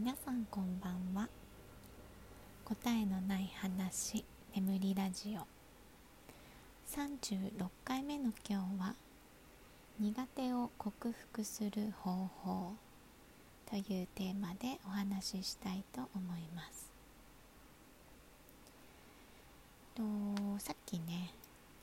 [0.00, 1.28] 皆さんこんばんは。
[2.64, 4.24] 答えのない話
[4.54, 5.40] 眠りラジオ。
[6.96, 7.50] 36
[7.84, 8.94] 回目の今日は
[9.98, 12.74] 苦手を克服する方法
[13.68, 16.88] というテーマでお話ししたいと思います。
[19.96, 20.02] と
[20.60, 21.32] さっきね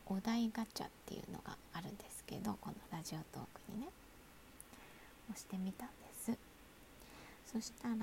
[0.06, 3.88] お題ガチャっていうのがあるんですけどこのラジオトークにね。
[5.30, 6.15] 押してみたんです。
[7.56, 7.96] そしたら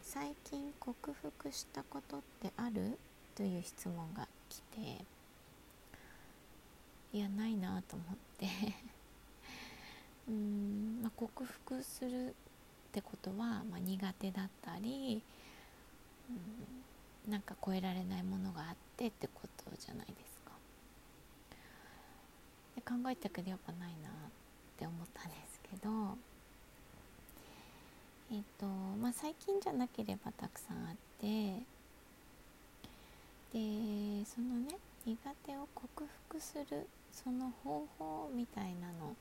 [0.00, 2.98] 最近克服したことってある？
[3.34, 5.04] という質問が来て
[7.12, 8.48] いやないなと思って
[10.26, 12.32] うん、まあ、克服するっ
[12.90, 15.22] てことは、まあ、苦手だったり、
[17.26, 20.52] うん、なんか超えられないものがあってってことじゃないですか。
[22.74, 24.12] で考えたけどやっぱないなっ
[24.78, 26.16] て思ったんですけど
[28.30, 31.62] えっ、とまあ最近じゃなければたくさんあって
[33.52, 35.16] でそのね苦
[35.46, 39.14] 手を克服するその方法みたいなのっ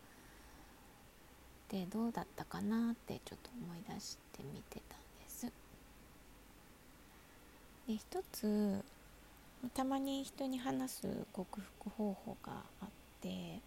[1.70, 5.46] てどうだったかなってちょっと思い出してみてたんです。
[7.88, 8.03] で一
[8.34, 8.84] つ
[9.74, 12.90] たまに人に話す克服方法があっ
[13.22, 13.62] て、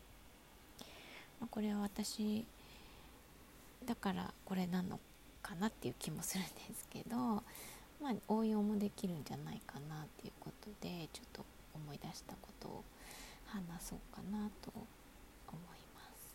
[1.41, 2.45] まあ、これは私
[3.87, 5.01] だからこれなの
[5.43, 12.85] かなっていう気もするんですけど、まあ、応用もできるんじゃないかなっていうことでちょっと思い出したことを
[13.47, 16.35] 話そうかなと思います。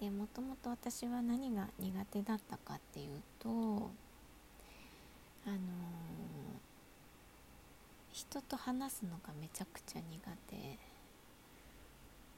[0.00, 3.48] でもともと私は何が苦手だったかっていうと
[5.46, 5.58] あのー、
[8.12, 10.78] 人と話すのがめちゃくちゃ苦手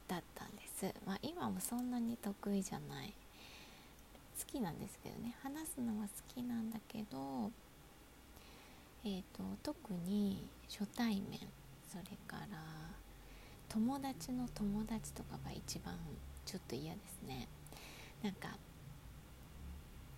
[0.07, 0.93] だったんです。
[1.05, 3.13] まあ、今もそんなに得意じゃない
[4.39, 7.51] 好きなんですけどね話すのは好きなんだけど、
[9.03, 11.39] えーと、特に初対面
[11.87, 12.57] それから
[13.69, 15.95] 友達の友達とかが一番
[16.45, 17.47] ちょっと嫌ですね。
[18.21, 18.57] なんか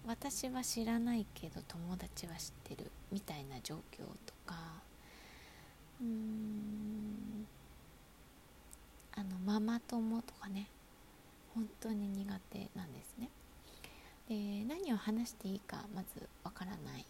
[0.05, 4.55] 私は知らないけど友達は知ってるみたいな状況とか
[5.99, 7.47] うーん
[9.15, 10.67] あのママ友とかね
[11.55, 13.29] 本当に苦手なんですね。
[14.29, 14.35] で
[14.67, 17.05] 何を話していいかまずわからないっ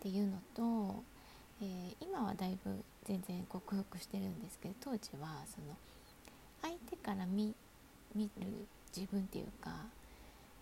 [0.00, 1.02] ていうのと、
[1.62, 2.70] えー、今はだいぶ
[3.04, 5.76] 全然克服してるんですけど当時はその
[6.62, 7.54] 相手から見
[8.14, 8.28] る
[8.94, 9.70] 自分っていうか、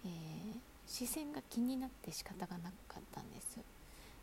[0.04, 0.10] えー、
[0.86, 3.58] 視線が気になって仕方がなかったんです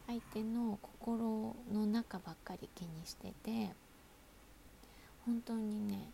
[0.07, 3.69] 相手の心の中ばっかり気にしてて
[5.25, 6.09] 本当にね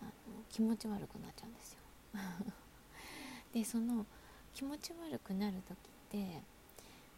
[0.00, 0.10] あの
[0.50, 1.78] 気持ち悪くなっちゃうんですよ。
[3.52, 4.06] でその
[4.54, 6.40] 気持ち悪くなる時って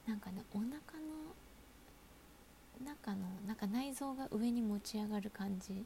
[0.07, 0.81] なんかねお腹の
[2.85, 5.85] 中のなんか内臓が上に持ち上がる感じ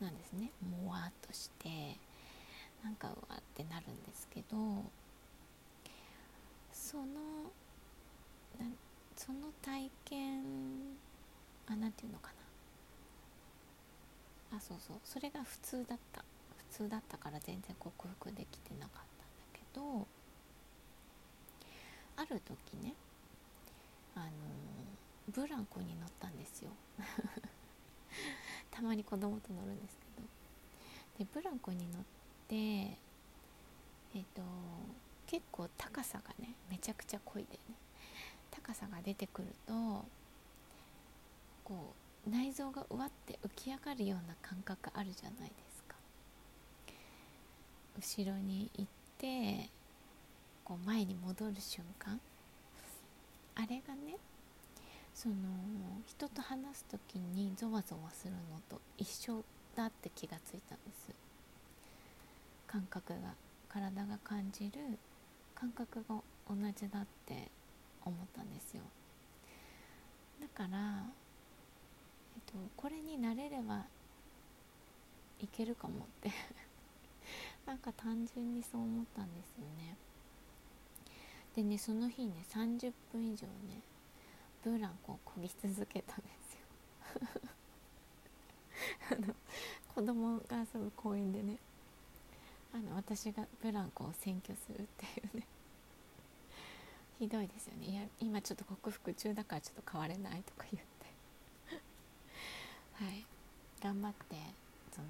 [0.00, 0.50] なんですね。
[0.84, 1.96] もわっとして
[2.84, 4.56] なんかうわってなるんですけど
[6.72, 7.04] その
[9.16, 10.42] その体験
[11.66, 12.30] あなんていうのか
[14.50, 14.56] な。
[14.58, 14.96] あそうそう。
[15.04, 16.24] それが普通だった。
[16.56, 19.04] 普通だったから全然克服できてなかったんだ
[19.52, 20.06] けど
[22.34, 22.94] る時ね
[24.14, 24.26] あの
[25.32, 26.70] ブランコに乗ったんですよ。
[28.70, 30.28] たまに子供と乗るんですけど。
[31.18, 32.02] でブランコに乗っ
[32.48, 34.42] てえっ、ー、と
[35.26, 37.76] 結構高さがねめちゃくちゃ濃いでね。
[38.50, 39.72] 高さが出てくると
[41.64, 41.94] こ
[42.26, 45.96] う内臓がうわって浮き上がるような感覚あるじゃないですか。
[47.96, 48.86] 後ろに行っ
[49.18, 49.70] て
[50.68, 52.20] こう前に戻る瞬間？
[53.54, 54.18] あれがね
[55.14, 55.34] その
[56.06, 59.42] 人と話す時にゾワゾワするのと一緒
[59.74, 61.08] だって気がついたんです。
[62.66, 63.34] 感覚が
[63.70, 64.72] 体が感じる
[65.54, 66.16] 感覚が
[66.46, 67.50] 同じだって
[68.04, 68.82] 思ったんですよ。
[70.38, 71.02] だから、
[72.36, 73.86] えっと、これになれれば
[75.40, 76.30] いけるかもって。
[77.64, 79.96] なんか単純にそう思ったんですよね。
[81.58, 83.82] でねその日ね30分以上ね
[84.62, 86.60] ブランコをこぎ続けたんですよ。
[89.10, 89.34] あの
[89.92, 91.58] 子供が遊ぶ公園でね
[92.72, 95.48] あの私がブランコを占拠するっていうね
[97.18, 97.86] ひどいですよね。
[97.86, 100.88] いや今ちょっと克服中だからちょっと変われないとか言って。
[103.04, 103.26] はい。
[103.82, 104.36] 頑張って
[104.92, 105.00] そ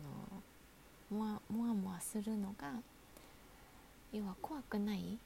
[1.13, 2.81] のもわもわもわするのが
[4.13, 5.19] 要は怖くない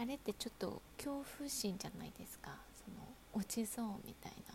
[0.00, 2.56] あれってちょっと恐怖心じゃないですか？
[2.74, 4.54] その落ちそうみたいな。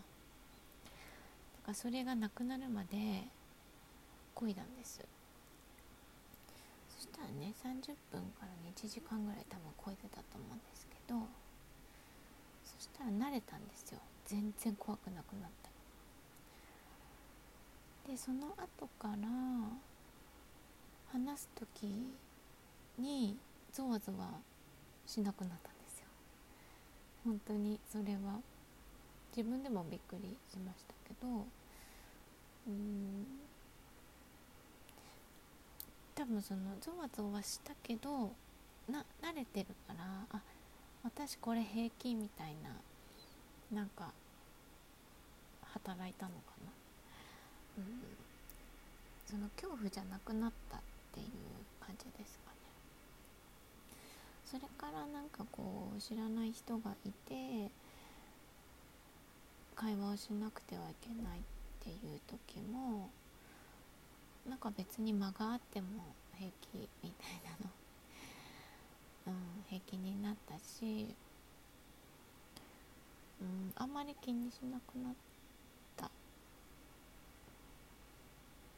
[1.62, 3.22] からそれがなくなるまで
[4.34, 5.00] 漕いだんです。
[6.90, 11.20] そしたらね30分から1時間ぐらい多分漕いでたと思うんですけど
[12.64, 14.00] そしたら慣れたんですよ。
[14.26, 15.50] 全然怖くなくなっ
[18.04, 19.16] たでその後から
[21.12, 21.86] 話す時
[22.98, 23.36] に
[23.72, 24.30] ゾワゾワ
[25.06, 26.06] しなくなったんですよ。
[27.24, 28.40] 本当にそれは。
[29.36, 31.46] 自分でもびっくりしましたけど。
[32.68, 33.26] うん。
[36.16, 38.32] 多分そのゾワゾワしたけど
[38.88, 40.40] な慣れてるからあ
[41.04, 42.56] 私これ平気みたい
[43.70, 44.10] ななんか
[45.62, 46.72] 働いたのかな、
[47.78, 47.84] うん、
[49.26, 50.80] その恐怖じゃなくなったっ
[51.12, 51.26] ていう
[51.84, 52.55] 感じですかね。
[54.46, 57.68] それからなんかこう知らない人がいて
[59.74, 61.42] 会話をしなくてはいけないっ
[61.80, 63.10] ていう時も
[64.48, 65.86] なんか別に間があっても
[66.38, 67.70] 平気みたいなの、
[69.26, 71.14] うん、平気になったし、
[73.40, 75.14] うん、あんまり気にしなくなっ
[75.96, 76.10] た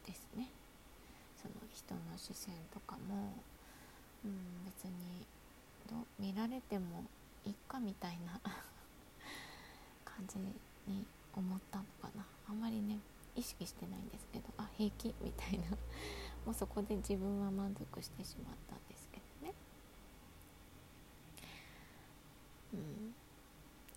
[0.07, 0.49] ですね。
[1.37, 3.35] その人の視線とかも、
[4.25, 5.27] うん、別に
[5.91, 7.05] ど見られても
[7.45, 8.41] いいかみたいな
[10.05, 12.27] 感じに思ったのかな。
[12.49, 12.99] あんまりね
[13.35, 15.77] 意識してないんですけどあ平気みたいな。
[16.45, 19.55] もうそこで自分は満足してしまったんですけどね。
[22.75, 23.15] うん。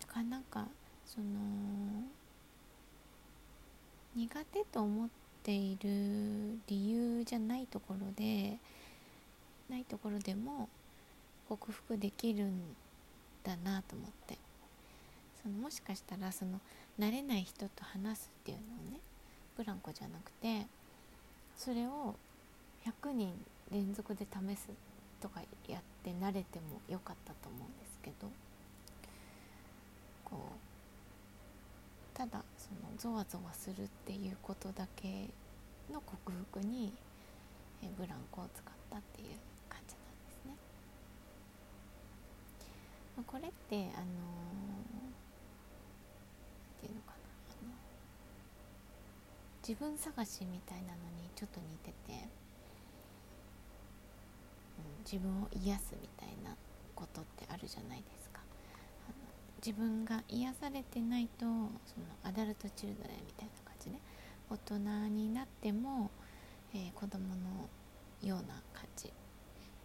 [0.00, 0.68] だからなんか
[1.06, 2.04] その
[4.14, 5.08] 苦手と思っ
[5.42, 8.58] ている理由じゃないところで
[9.70, 10.68] ないところでも
[11.56, 12.60] 克服できるん
[13.44, 14.38] だなと思って。
[15.42, 16.60] そのもしかしたらその
[17.00, 19.00] 慣れない人と話すっていうのをね
[19.56, 20.66] ブランコじゃなくて
[21.56, 22.14] それを
[22.86, 23.32] 100人
[23.72, 24.68] 連続で試す
[25.20, 28.28] とかやって慣れてもよかったと思うんですけど
[30.24, 30.36] こ
[32.14, 35.28] うただそのゾワゾワするっていうことだけ
[35.92, 36.92] の克服に
[37.98, 39.26] ブランコを使ったっていう
[39.68, 40.54] 感じなんですね。
[43.16, 47.16] まこれってあのー、ていうのかな
[47.50, 47.74] あの
[49.66, 52.28] 自分探しみたいなのにちょっと似てて、
[54.78, 56.56] うん、自分を癒すみたいな
[56.94, 58.40] ことってあるじゃないですか。
[59.64, 61.70] 自分が癒されてないとその
[62.24, 64.00] アダルトチルドレンみたいな感じね
[64.50, 64.78] 大人
[65.14, 66.10] になっても、
[66.74, 67.68] えー、子供の
[68.22, 69.12] ような感じ。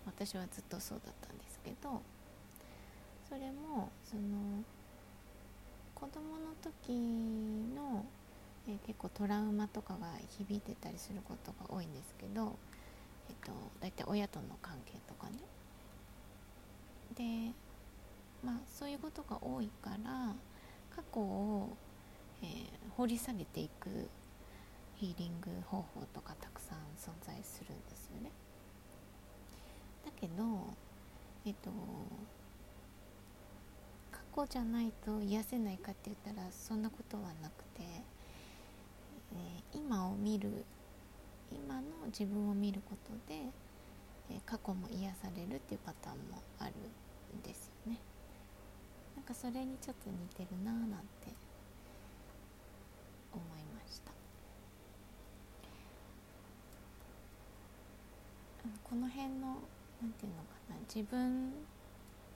[0.08, 2.02] 私はずっとそうだったんですけど
[3.28, 4.64] それもその
[5.96, 6.92] 子供の時
[7.76, 8.06] の
[8.68, 10.08] え、結構トラウマとかが
[10.38, 12.58] 響いてたりすることが多いんですけど、
[13.30, 15.38] えーと、大体親との関係とかね。
[17.16, 17.54] で
[18.44, 20.36] まあそういうことが多いから
[20.96, 21.76] 過去を、
[22.44, 24.10] えー、掘り下げていく
[24.96, 28.32] ヒーリング方法とかたくさん存在するんですよね。
[30.06, 30.44] だけど
[31.46, 31.72] えっ、と
[34.38, 37.82] 過去じゃないと癒せないかって言ったらそんなことはなくて
[39.34, 40.64] えー、今を見る
[41.52, 43.42] 今の自分を見ることで、
[44.30, 46.72] えー、過去も癒されるっていうパターンもある
[47.38, 48.00] んですよね。
[49.16, 51.34] なんかそれにちょっと似てるなーなんて
[53.34, 54.12] 思いました。
[58.84, 59.58] この辺の
[60.02, 61.54] 何て言うのかな自分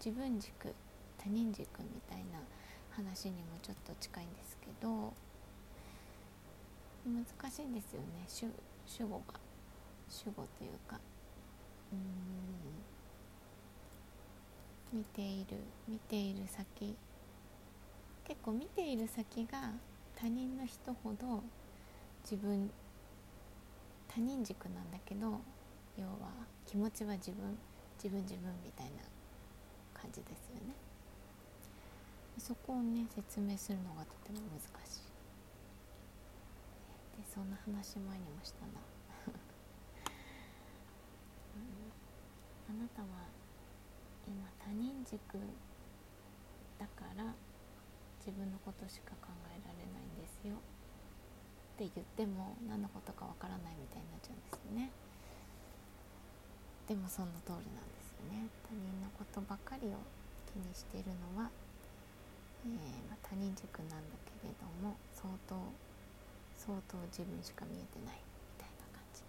[0.03, 0.74] 自分軸
[1.23, 2.39] 他人軸みたいな
[2.89, 5.13] 話にもちょっと近いんですけど
[7.05, 8.25] 難しいんですよね。
[8.27, 8.47] 主
[8.85, 9.39] 主語が。
[10.09, 10.99] 主語というか。
[11.91, 11.99] うん。
[14.99, 16.95] 見ている見ている先。
[18.23, 19.71] 結構見ている先が
[20.15, 21.43] 他人の人ほど
[22.23, 22.69] 自分
[24.07, 25.41] 他人軸なんだけど
[25.97, 26.31] 要は
[26.67, 27.57] 気持ちは自分
[27.97, 29.01] 自分自分みたいな
[29.93, 30.90] 感じですよね。
[32.38, 35.01] そこをね説明するのがとても難しい。
[37.17, 38.71] でそんな話前にもしたな、
[42.69, 43.07] うん、あなたは
[44.27, 45.19] 今他人軸
[46.79, 47.33] だから
[48.19, 50.55] 自分のことしか考えられないんですよ。
[50.55, 54.91] って言っても何のことかわからないみたいになっちゃうんですよね。
[56.88, 58.50] でもその通りなんですよね。
[58.67, 59.97] 他人のことばかりを
[60.45, 61.50] 気にしているのは、
[62.65, 63.95] えーまあ、他人軸なんだ
[64.41, 65.55] けれども相当
[66.57, 69.23] 相当自分しか見えてないみたいな感じ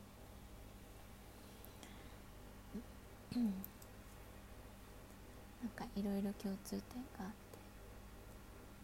[5.63, 7.59] なんかいろいろ共通点があって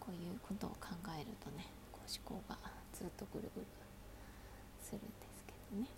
[0.00, 2.56] こういうことを考えるとねこう思考が
[2.94, 3.66] ずっとぐるぐる
[4.82, 5.88] するんですけどね。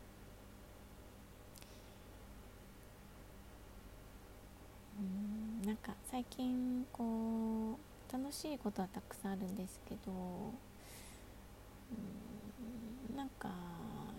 [4.99, 7.77] うんなんか最近こう
[8.13, 10.13] 楽しいことはたくさんあるんですけど
[13.11, 13.51] うんなんか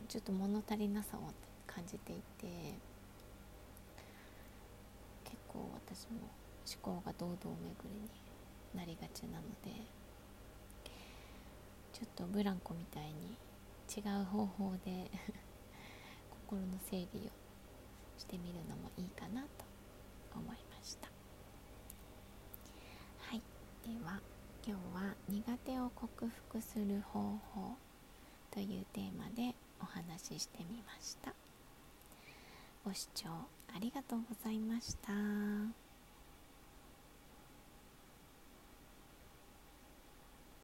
[0.07, 1.31] ちょっと物足りなさを
[1.65, 2.47] 感じていて
[5.23, 6.29] 結構私も
[6.65, 7.49] 思考が堂々巡
[7.85, 8.09] りに
[8.75, 9.81] なりがちなので
[11.93, 13.37] ちょっとブランコみたいに
[13.93, 15.11] 違う方法で
[16.47, 17.09] 心の整理を
[18.17, 19.47] してみるのもいいかなと
[20.35, 21.09] 思いました
[23.19, 23.41] はい
[23.83, 24.19] では
[24.63, 27.75] 今日は苦手を克服する方法
[28.51, 31.33] というテーマでお話ししてみました
[32.85, 33.29] ご視聴
[33.75, 35.90] ありがとうございました。